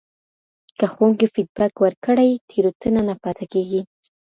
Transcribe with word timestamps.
که 0.77 0.85
ښوونکی 0.93 1.27
فیډبک 1.33 1.73
ورکړي، 1.79 2.29
تېروتنه 2.49 3.01
نه 3.09 3.15
پاته 3.21 3.45
کېږي. 3.51 3.81